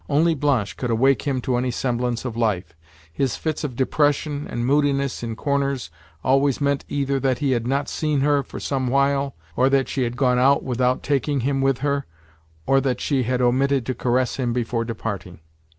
[0.09, 2.75] Only Blanche could awake him to any semblance of life.
[3.13, 5.91] His fits of depression and moodiness in corners
[6.23, 10.01] always meant either that he had not seen her for some while, or that she
[10.01, 12.07] had gone out without taking him with her,
[12.65, 15.39] or that she had omitted to caress him before departing.